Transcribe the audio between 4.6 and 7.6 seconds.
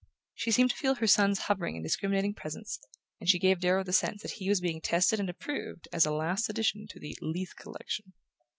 tested and approved as a last addition to the Leath